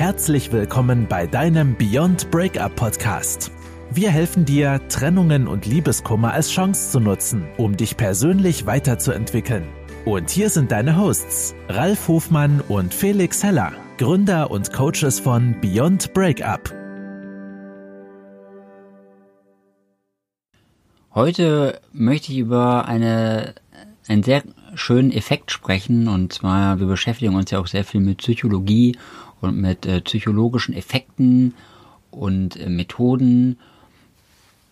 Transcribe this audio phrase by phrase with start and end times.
[0.00, 3.52] Herzlich willkommen bei deinem Beyond Breakup Podcast.
[3.90, 9.68] Wir helfen dir, Trennungen und Liebeskummer als Chance zu nutzen, um dich persönlich weiterzuentwickeln.
[10.06, 16.14] Und hier sind deine Hosts, Ralf Hofmann und Felix Heller, Gründer und Coaches von Beyond
[16.14, 16.72] Breakup.
[21.14, 23.54] Heute möchte ich über eine,
[24.08, 24.44] einen sehr
[24.74, 28.96] schönen Effekt sprechen und zwar wir beschäftigen uns ja auch sehr viel mit Psychologie
[29.40, 31.54] und mit äh, psychologischen Effekten
[32.10, 33.58] und äh, Methoden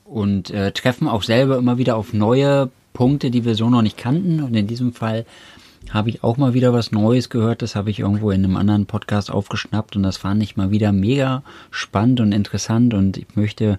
[0.04, 3.98] und äh, treffen auch selber immer wieder auf neue Punkte, die wir so noch nicht
[3.98, 4.42] kannten.
[4.42, 5.26] Und in diesem Fall
[5.90, 7.62] habe ich auch mal wieder was Neues gehört.
[7.62, 10.92] Das habe ich irgendwo in einem anderen Podcast aufgeschnappt und das fand ich mal wieder
[10.92, 12.94] mega spannend und interessant.
[12.94, 13.78] Und ich möchte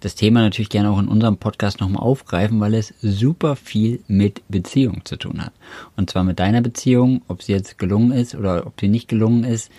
[0.00, 4.42] das Thema natürlich gerne auch in unserem Podcast nochmal aufgreifen, weil es super viel mit
[4.48, 5.52] Beziehung zu tun hat.
[5.96, 9.44] Und zwar mit deiner Beziehung, ob sie jetzt gelungen ist oder ob sie nicht gelungen
[9.44, 9.70] ist,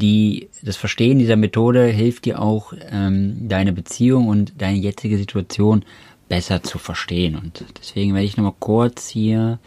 [0.00, 5.84] die, das Verstehen dieser Methode hilft dir auch, ähm, deine Beziehung und deine jetzige Situation
[6.28, 7.36] besser zu verstehen.
[7.36, 9.58] Und deswegen werde ich nochmal kurz hier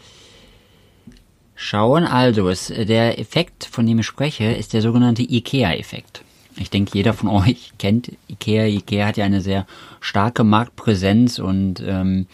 [1.54, 2.04] schauen.
[2.04, 6.22] Also, es, der Effekt, von dem ich spreche, ist der sogenannte IKEA-Effekt.
[6.60, 8.66] Ich denke, jeder von euch kennt IKEA.
[8.66, 9.66] IKEA hat ja eine sehr
[10.00, 12.26] starke Marktpräsenz und ähm,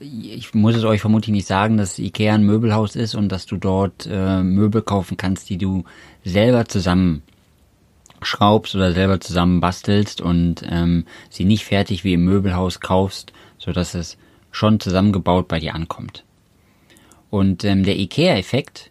[0.00, 3.58] ich muss es euch vermutlich nicht sagen, dass Ikea ein Möbelhaus ist und dass du
[3.58, 5.84] dort äh, Möbel kaufen kannst, die du
[6.24, 13.34] selber zusammenschraubst oder selber zusammen bastelst und ähm, sie nicht fertig wie im Möbelhaus kaufst,
[13.58, 14.16] so dass es
[14.50, 16.24] schon zusammengebaut bei dir ankommt.
[17.28, 18.90] Und ähm, der Ikea-Effekt,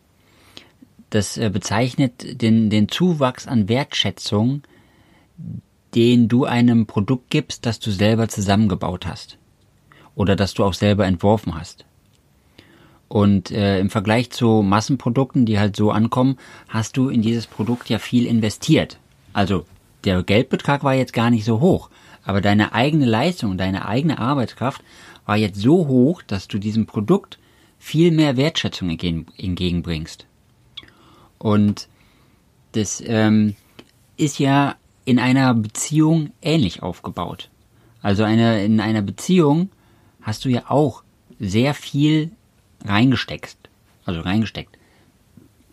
[1.10, 4.64] das äh, bezeichnet den, den Zuwachs an Wertschätzung,
[5.96, 9.38] den du einem Produkt gibst, das du selber zusammengebaut hast
[10.16, 11.86] oder das du auch selber entworfen hast.
[13.08, 17.90] Und äh, im Vergleich zu Massenprodukten, die halt so ankommen, hast du in dieses Produkt
[17.90, 19.00] ja viel investiert.
[19.34, 19.66] Also
[20.04, 21.90] der Geldbetrag war jetzt gar nicht so hoch,
[22.24, 24.84] aber deine eigene Leistung, deine eigene Arbeitskraft
[25.26, 27.40] war jetzt so hoch, dass du diesem Produkt
[27.80, 30.28] viel mehr Wertschätzung entgegenbringst.
[31.40, 31.88] Und
[32.74, 33.56] das ähm,
[34.18, 37.50] ist ja in einer Beziehung ähnlich aufgebaut.
[38.02, 39.70] Also eine, in einer Beziehung
[40.22, 41.04] hast du ja auch
[41.40, 42.32] sehr viel
[42.86, 43.58] reingesteckt.
[44.06, 44.78] Also reingesteckt.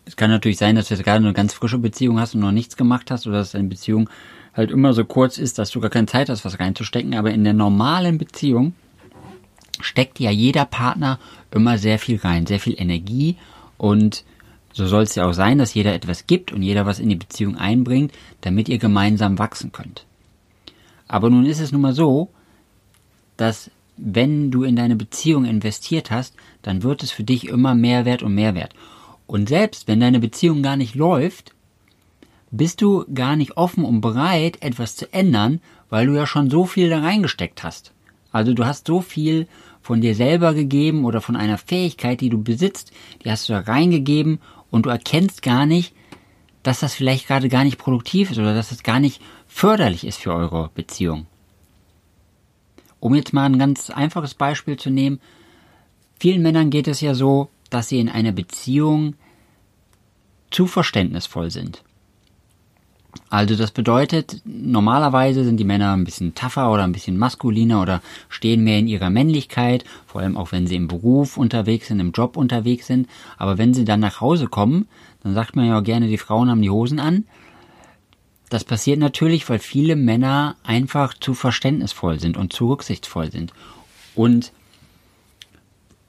[0.05, 2.51] Es kann natürlich sein, dass du jetzt gerade eine ganz frische Beziehung hast und noch
[2.51, 4.09] nichts gemacht hast oder dass deine Beziehung
[4.53, 7.13] halt immer so kurz ist, dass du gar keine Zeit hast, was reinzustecken.
[7.13, 8.73] Aber in der normalen Beziehung
[9.79, 11.19] steckt ja jeder Partner
[11.51, 13.35] immer sehr viel rein, sehr viel Energie
[13.77, 14.23] und
[14.73, 17.15] so soll es ja auch sein, dass jeder etwas gibt und jeder was in die
[17.15, 18.11] Beziehung einbringt,
[18.41, 20.05] damit ihr gemeinsam wachsen könnt.
[21.07, 22.29] Aber nun ist es nun mal so,
[23.37, 28.05] dass wenn du in deine Beziehung investiert hast, dann wird es für dich immer mehr
[28.05, 28.73] wert und mehr wert.
[29.25, 31.53] Und selbst wenn deine Beziehung gar nicht läuft,
[32.51, 36.65] bist du gar nicht offen und bereit, etwas zu ändern, weil du ja schon so
[36.65, 37.91] viel da reingesteckt hast.
[38.31, 39.47] Also du hast so viel
[39.81, 42.91] von dir selber gegeben oder von einer Fähigkeit, die du besitzt,
[43.23, 44.39] die hast du da reingegeben
[44.71, 45.93] und du erkennst gar nicht,
[46.63, 50.05] dass das vielleicht gerade gar nicht produktiv ist oder dass es das gar nicht förderlich
[50.05, 51.27] ist für eure Beziehung.
[52.99, 55.21] Um jetzt mal ein ganz einfaches Beispiel zu nehmen,
[56.19, 59.15] vielen Männern geht es ja so, dass sie in einer Beziehung
[60.51, 61.83] zu verständnisvoll sind.
[63.29, 68.01] Also das bedeutet, normalerweise sind die Männer ein bisschen tougher oder ein bisschen maskuliner oder
[68.29, 72.11] stehen mehr in ihrer Männlichkeit, vor allem auch wenn sie im Beruf unterwegs sind, im
[72.11, 73.07] Job unterwegs sind.
[73.37, 74.87] Aber wenn sie dann nach Hause kommen,
[75.23, 77.25] dann sagt man ja auch gerne, die Frauen haben die Hosen an.
[78.49, 83.51] Das passiert natürlich, weil viele Männer einfach zu verständnisvoll sind und zu rücksichtsvoll sind.
[84.15, 84.53] Und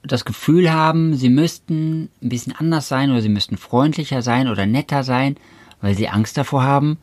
[0.03, 4.65] das Gefühl haben, sie müssten ein bisschen anders sein oder sie müssten freundlicher sein oder
[4.65, 5.35] netter sein,
[5.81, 6.97] weil sie Angst davor haben,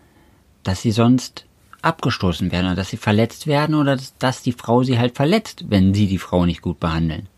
[0.63, 1.47] dass sie sonst
[1.83, 5.67] abgestoßen werden oder dass sie verletzt werden oder dass, dass die Frau sie halt verletzt,
[5.69, 7.29] wenn sie die Frau nicht gut behandeln.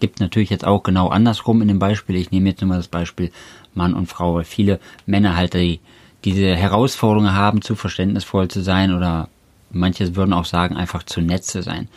[0.00, 2.16] Gibt natürlich jetzt auch genau andersrum in dem Beispiel.
[2.16, 3.30] Ich nehme jetzt nur mal das Beispiel
[3.74, 5.80] Mann und Frau, weil viele Männer halt die
[6.24, 9.28] diese Herausforderungen haben, zu verständnisvoll zu sein oder
[9.70, 11.88] manche würden auch sagen, einfach zu nett zu sein.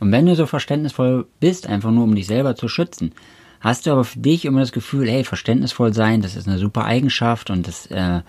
[0.00, 3.12] Und wenn du so verständnisvoll bist, einfach nur um dich selber zu schützen,
[3.60, 6.84] hast du aber für dich immer das Gefühl, hey, verständnisvoll sein, das ist eine super
[6.84, 8.20] Eigenschaft und das äh,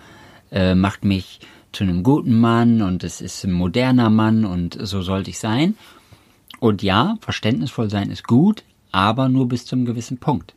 [0.50, 1.40] äh, macht mich
[1.72, 5.76] zu einem guten Mann und es ist ein moderner Mann und so sollte ich sein.
[6.58, 10.54] Und ja, verständnisvoll sein ist gut, aber nur bis zum gewissen Punkt.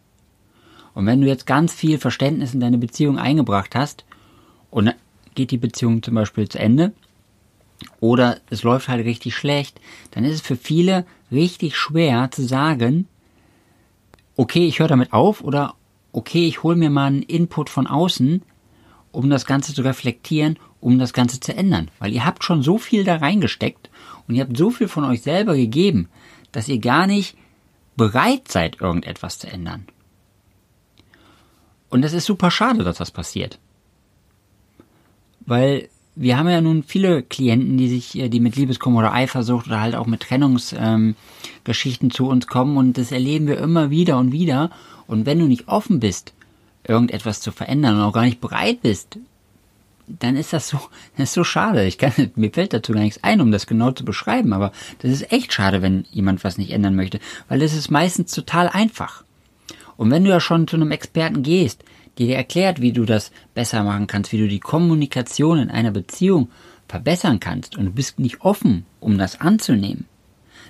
[0.94, 4.06] Und wenn du jetzt ganz viel Verständnis in deine Beziehung eingebracht hast
[4.70, 4.96] und dann
[5.36, 6.94] geht die Beziehung zum Beispiel zu Ende
[8.00, 9.80] oder es läuft halt richtig schlecht,
[10.12, 13.08] dann ist es für viele richtig schwer zu sagen,
[14.36, 15.76] okay, ich höre damit auf oder
[16.12, 18.44] okay, ich hole mir mal einen Input von außen
[19.14, 21.90] um das Ganze zu reflektieren, um das Ganze zu ändern.
[22.00, 23.90] Weil ihr habt schon so viel da reingesteckt
[24.28, 26.10] und ihr habt so viel von euch selber gegeben,
[26.52, 27.38] dass ihr gar nicht
[27.96, 29.86] bereit seid, irgendetwas zu ändern.
[31.90, 33.60] Und es ist super schade, dass das passiert.
[35.42, 39.82] Weil wir haben ja nun viele Klienten, die sich, die mit Liebeskummer oder Eifersucht oder
[39.82, 41.16] halt auch mit Trennungsgeschichten
[42.08, 44.70] ähm, zu uns kommen und das erleben wir immer wieder und wieder.
[45.08, 46.34] Und wenn du nicht offen bist,
[46.88, 49.18] irgendetwas zu verändern und auch gar nicht bereit bist,
[50.08, 50.80] dann ist das so,
[51.18, 51.86] das ist so schade.
[51.86, 55.12] Ich kann, mir fällt dazu gar nichts ein, um das genau zu beschreiben, aber das
[55.12, 59.24] ist echt schade, wenn jemand was nicht ändern möchte, weil es ist meistens total einfach.
[59.98, 61.84] Und wenn du ja schon zu einem Experten gehst,
[62.18, 65.92] die dir erklärt, wie du das besser machen kannst, wie du die Kommunikation in einer
[65.92, 66.50] Beziehung
[66.88, 70.06] verbessern kannst und du bist nicht offen, um das anzunehmen,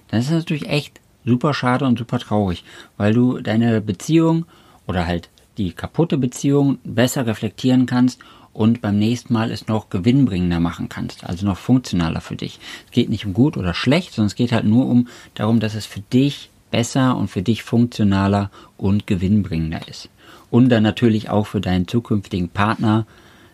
[0.07, 2.63] dann ist das natürlich echt super schade und super traurig,
[2.97, 4.45] weil du deine Beziehung
[4.87, 8.19] oder halt die kaputte Beziehung besser reflektieren kannst
[8.53, 12.59] und beim nächsten Mal es noch gewinnbringender machen kannst, also noch funktionaler für dich.
[12.85, 15.75] Es geht nicht um gut oder schlecht, sondern es geht halt nur um darum, dass
[15.75, 20.09] es für dich besser und für dich funktionaler und gewinnbringender ist
[20.49, 23.05] und dann natürlich auch für deinen zukünftigen Partner,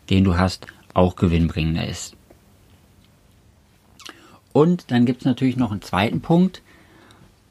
[0.09, 2.15] den du hast, auch gewinnbringender ist.
[4.53, 6.61] Und dann gibt es natürlich noch einen zweiten Punkt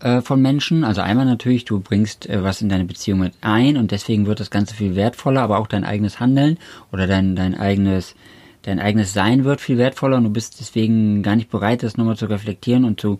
[0.00, 0.84] äh, von Menschen.
[0.84, 4.40] Also einmal natürlich, du bringst äh, was in deine Beziehung mit ein und deswegen wird
[4.40, 6.56] das Ganze viel wertvoller, aber auch dein eigenes Handeln
[6.92, 8.14] oder dein, dein eigenes
[8.62, 12.16] dein eigenes Sein wird viel wertvoller und du bist deswegen gar nicht bereit, das nochmal
[12.16, 13.18] zu reflektieren und zu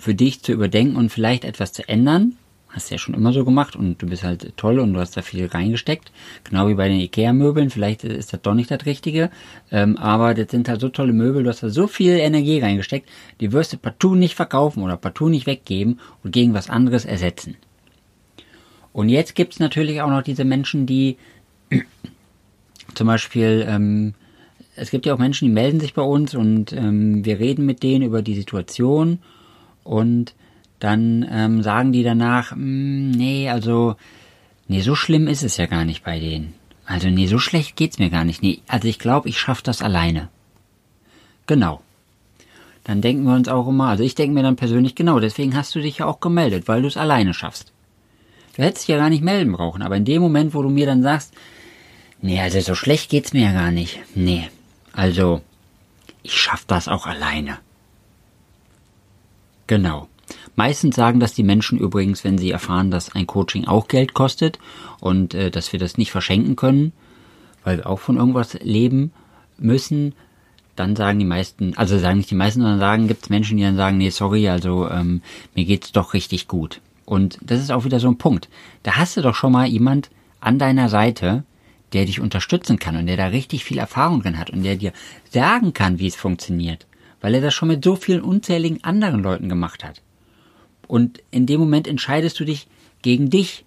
[0.00, 2.36] für dich zu überdenken und vielleicht etwas zu ändern
[2.70, 5.16] hast du ja schon immer so gemacht und du bist halt toll und du hast
[5.16, 6.12] da viel reingesteckt.
[6.44, 7.70] Genau wie bei den Ikea-Möbeln.
[7.70, 9.30] Vielleicht ist das doch nicht das Richtige.
[9.70, 11.42] Ähm, aber das sind halt so tolle Möbel.
[11.42, 13.08] Du hast da so viel Energie reingesteckt.
[13.40, 17.56] Die wirst du partout nicht verkaufen oder partout nicht weggeben und gegen was anderes ersetzen.
[18.92, 21.16] Und jetzt gibt's natürlich auch noch diese Menschen, die
[22.94, 24.14] zum Beispiel, ähm,
[24.76, 27.82] es gibt ja auch Menschen, die melden sich bei uns und ähm, wir reden mit
[27.82, 29.18] denen über die Situation
[29.84, 30.34] und
[30.78, 33.96] dann ähm, sagen die danach, hm, nee, also,
[34.66, 36.54] nee, so schlimm ist es ja gar nicht bei denen.
[36.86, 38.42] Also, nee, so schlecht geht's mir gar nicht.
[38.42, 40.28] Nee, also ich glaube, ich schaff das alleine.
[41.46, 41.82] Genau.
[42.84, 45.74] Dann denken wir uns auch immer, also ich denke mir dann persönlich, genau, deswegen hast
[45.74, 47.72] du dich ja auch gemeldet, weil du es alleine schaffst.
[48.56, 50.86] Du hättest dich ja gar nicht melden brauchen, aber in dem Moment, wo du mir
[50.86, 51.34] dann sagst,
[52.20, 54.00] nee, also so schlecht geht's mir ja gar nicht.
[54.14, 54.48] Nee,
[54.92, 55.42] also,
[56.22, 57.58] ich schaff das auch alleine.
[59.70, 60.08] Genau.
[60.56, 64.58] Meistens sagen das die Menschen übrigens, wenn sie erfahren, dass ein Coaching auch Geld kostet
[64.98, 66.92] und äh, dass wir das nicht verschenken können,
[67.62, 69.12] weil wir auch von irgendwas leben
[69.58, 70.16] müssen.
[70.74, 73.62] Dann sagen die meisten, also sagen nicht die meisten, sondern sagen, gibt es Menschen, die
[73.62, 75.22] dann sagen, nee, sorry, also ähm,
[75.54, 76.80] mir geht's doch richtig gut.
[77.04, 78.48] Und das ist auch wieder so ein Punkt.
[78.82, 81.44] Da hast du doch schon mal jemand an deiner Seite,
[81.92, 84.92] der dich unterstützen kann und der da richtig viel Erfahrung drin hat und der dir
[85.30, 86.88] sagen kann, wie es funktioniert,
[87.20, 90.02] weil er das schon mit so vielen unzähligen anderen Leuten gemacht hat.
[90.86, 92.66] Und in dem Moment entscheidest du dich
[93.02, 93.64] gegen dich.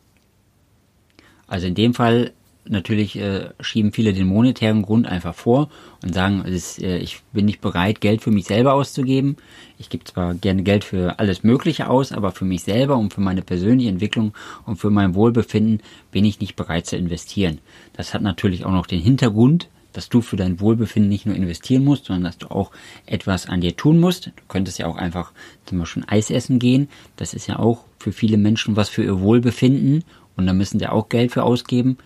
[1.48, 2.34] Also in dem Fall
[2.66, 5.70] natürlich äh, schieben viele den monetären Grund einfach vor
[6.02, 9.38] und sagen, ist, äh, ich bin nicht bereit, Geld für mich selber auszugeben.
[9.78, 13.22] Ich gebe zwar gerne Geld für alles Mögliche aus, aber für mich selber und für
[13.22, 14.34] meine persönliche Entwicklung
[14.66, 17.60] und für mein Wohlbefinden bin ich nicht bereit zu investieren.
[17.94, 21.84] Das hat natürlich auch noch den Hintergrund, dass du für dein Wohlbefinden nicht nur investieren
[21.84, 22.72] musst, sondern dass du auch
[23.06, 24.28] etwas an dir tun musst.
[24.28, 25.32] Du könntest ja auch einfach
[25.66, 26.90] zum Beispiel Eis essen gehen.
[27.16, 30.04] Das ist ja auch für viele Menschen was für ihr Wohlbefinden
[30.36, 31.98] und da müssen sie auch Geld für ausgeben.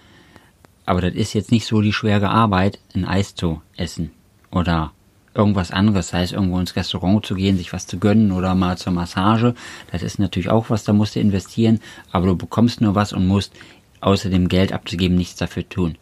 [0.85, 4.11] Aber das ist jetzt nicht so die schwere Arbeit, ein Eis zu essen
[4.51, 4.93] oder
[5.33, 8.77] irgendwas anderes, sei es irgendwo ins Restaurant zu gehen, sich was zu gönnen oder mal
[8.77, 9.53] zur Massage.
[9.91, 11.79] Das ist natürlich auch was, da musst du investieren,
[12.11, 13.53] aber du bekommst nur was und musst
[14.01, 15.97] außer dem Geld abzugeben nichts dafür tun.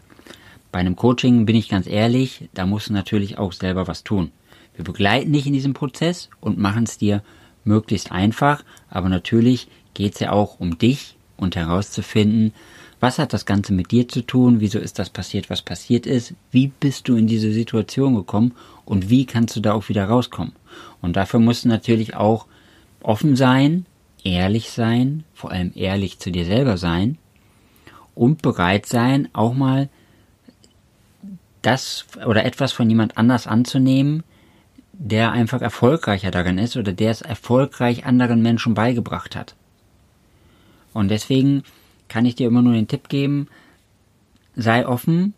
[0.76, 4.34] Bei einem Coaching bin ich ganz ehrlich, da musst du natürlich auch selber was tun.
[4.76, 7.24] Wir begleiten dich in diesem Prozess und machen es dir
[7.64, 12.54] möglichst einfach, aber natürlich geht es ja auch um dich und herauszufinden,
[13.00, 16.34] was hat das Ganze mit dir zu tun, wieso ist das passiert, was passiert ist,
[16.52, 18.52] wie bist du in diese Situation gekommen
[18.84, 20.52] und wie kannst du da auch wieder rauskommen.
[21.02, 22.48] Und dafür musst du natürlich auch
[23.02, 23.86] offen sein,
[24.26, 27.18] ehrlich sein, vor allem ehrlich zu dir selber sein
[28.14, 29.88] und bereit sein, auch mal
[31.66, 34.24] das oder etwas von jemand anders anzunehmen,
[34.94, 39.56] der einfach erfolgreicher darin ist oder der es erfolgreich anderen Menschen beigebracht hat.
[40.94, 41.64] Und deswegen
[42.08, 43.48] kann ich dir immer nur den Tipp geben,
[44.56, 45.34] sei offen,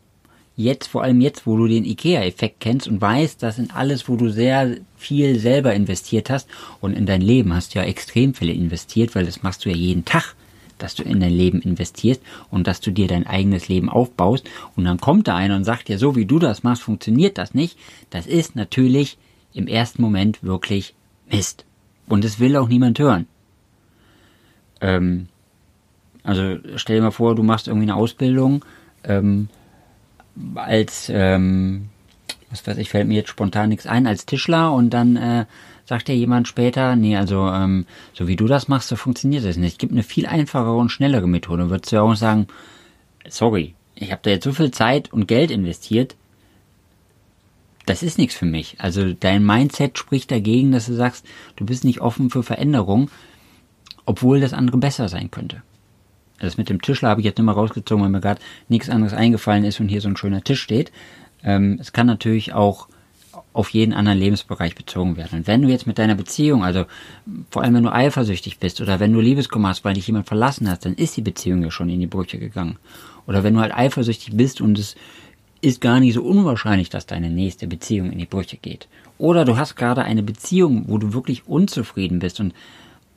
[0.56, 4.16] jetzt, vor allem jetzt, wo du den IKEA-Effekt kennst und weißt, dass in alles, wo
[4.16, 6.50] du sehr viel selber investiert hast
[6.82, 9.76] und in dein Leben hast du ja extrem viel investiert, weil das machst du ja
[9.76, 10.36] jeden Tag.
[10.78, 14.86] Dass du in dein Leben investierst und dass du dir dein eigenes Leben aufbaust und
[14.86, 17.78] dann kommt da einer und sagt dir, so wie du das machst, funktioniert das nicht.
[18.10, 19.18] Das ist natürlich
[19.54, 20.94] im ersten Moment wirklich
[21.30, 21.66] Mist.
[22.08, 23.28] Und es will auch niemand hören.
[24.80, 25.28] Ähm,
[26.24, 28.64] also stell dir mal vor, du machst irgendwie eine Ausbildung
[29.04, 29.50] ähm,
[30.56, 31.90] als, ähm,
[32.50, 35.46] was weiß ich, fällt mir jetzt spontan nichts ein, als Tischler und dann äh,
[35.88, 39.56] sagt dir jemand später, nee, also ähm, so wie du das machst, so funktioniert das
[39.56, 39.74] nicht.
[39.74, 41.70] Es gibt eine viel einfachere und schnellere Methode.
[41.70, 42.48] Würdest du ja auch sagen,
[43.28, 46.16] sorry, ich habe da jetzt so viel Zeit und Geld investiert,
[47.86, 48.76] das ist nichts für mich.
[48.80, 51.26] Also dein Mindset spricht dagegen, dass du sagst,
[51.56, 53.10] du bist nicht offen für Veränderung,
[54.06, 55.64] obwohl das andere besser sein könnte.
[56.40, 59.64] Das mit dem Tischler habe ich jetzt immer rausgezogen, weil mir gerade nichts anderes eingefallen
[59.64, 60.92] ist und hier so ein schöner Tisch steht.
[61.44, 62.90] Ähm, es kann natürlich auch
[63.58, 65.40] auf jeden anderen Lebensbereich bezogen werden.
[65.40, 66.86] Und wenn du jetzt mit deiner Beziehung, also
[67.50, 70.70] vor allem wenn du eifersüchtig bist oder wenn du Liebeskummer hast, weil dich jemand verlassen
[70.70, 72.78] hat, dann ist die Beziehung ja schon in die Brüche gegangen.
[73.26, 74.96] Oder wenn du halt eifersüchtig bist und es
[75.62, 78.88] ist gar nicht so unwahrscheinlich, dass deine nächste Beziehung in die Brüche geht.
[79.18, 82.54] Oder du hast gerade eine Beziehung, wo du wirklich unzufrieden bist und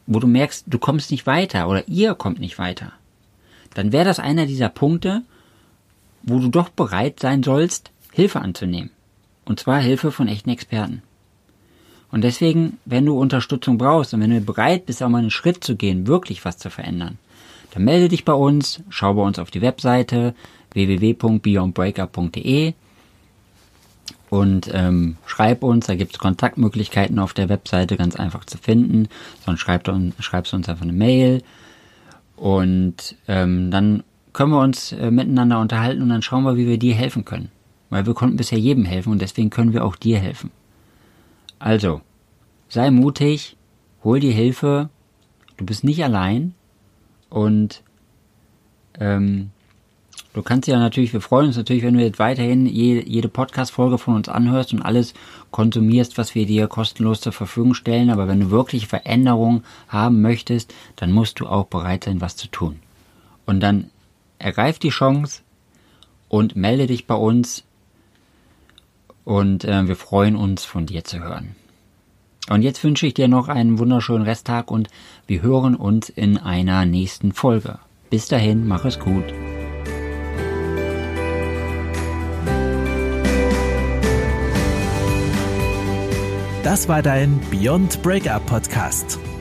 [0.06, 2.92] wo du merkst, du kommst nicht weiter oder ihr kommt nicht weiter.
[3.74, 5.20] Dann wäre das einer dieser Punkte,
[6.22, 8.90] wo du doch bereit sein sollst, Hilfe anzunehmen.
[9.50, 11.02] Und zwar Hilfe von echten Experten.
[12.12, 15.64] Und deswegen, wenn du Unterstützung brauchst und wenn du bereit bist, auch mal einen Schritt
[15.64, 17.18] zu gehen, wirklich was zu verändern,
[17.72, 20.36] dann melde dich bei uns, schau bei uns auf die Webseite
[20.72, 22.74] www.beyondbreakup.de
[24.28, 29.08] und ähm, schreib uns, da gibt es Kontaktmöglichkeiten auf der Webseite, ganz einfach zu finden.
[29.44, 31.42] Sonst schreibst du uns einfach eine Mail
[32.36, 36.78] und ähm, dann können wir uns äh, miteinander unterhalten und dann schauen wir, wie wir
[36.78, 37.50] dir helfen können.
[37.90, 40.50] Weil wir konnten bisher jedem helfen und deswegen können wir auch dir helfen.
[41.58, 42.00] Also,
[42.68, 43.56] sei mutig,
[44.02, 44.88] hol dir Hilfe,
[45.56, 46.54] du bist nicht allein
[47.28, 47.82] und
[48.98, 49.50] ähm,
[50.32, 53.98] du kannst ja natürlich, wir freuen uns natürlich, wenn du jetzt weiterhin jede, jede Podcast-Folge
[53.98, 55.14] von uns anhörst und alles
[55.50, 58.10] konsumierst, was wir dir kostenlos zur Verfügung stellen.
[58.10, 62.48] Aber wenn du wirklich Veränderungen haben möchtest, dann musst du auch bereit sein, was zu
[62.48, 62.76] tun.
[63.46, 63.90] Und dann
[64.38, 65.42] ergreif die Chance
[66.28, 67.64] und melde dich bei uns
[69.30, 71.54] und äh, wir freuen uns, von dir zu hören.
[72.48, 74.88] Und jetzt wünsche ich dir noch einen wunderschönen Resttag und
[75.28, 77.78] wir hören uns in einer nächsten Folge.
[78.10, 79.22] Bis dahin, mach es gut.
[86.64, 89.20] Das war dein Beyond Breakup Podcast.